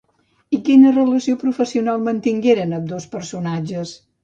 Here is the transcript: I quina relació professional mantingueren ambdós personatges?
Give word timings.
I 0.57 0.59
quina 0.69 0.93
relació 0.95 1.35
professional 1.43 2.01
mantingueren 2.09 2.77
ambdós 2.81 3.09
personatges? 3.15 3.97